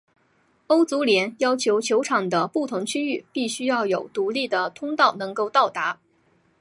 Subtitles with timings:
[0.65, 5.99] 欧足联要求球场的不同区域必须要有独立的通道能够到达。